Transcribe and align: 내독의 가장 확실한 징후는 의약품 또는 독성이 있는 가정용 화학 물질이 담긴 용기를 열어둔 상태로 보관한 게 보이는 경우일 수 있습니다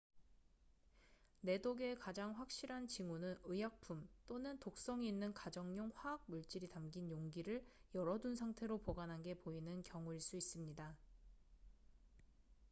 내독의 1.41 1.99
가장 1.99 2.31
확실한 2.35 2.87
징후는 2.87 3.37
의약품 3.43 4.09
또는 4.25 4.57
독성이 4.59 5.07
있는 5.07 5.31
가정용 5.35 5.91
화학 5.93 6.23
물질이 6.25 6.69
담긴 6.69 7.11
용기를 7.11 7.63
열어둔 7.93 8.35
상태로 8.35 8.79
보관한 8.79 9.21
게 9.21 9.35
보이는 9.35 9.83
경우일 9.83 10.19
수 10.19 10.35
있습니다 10.37 10.97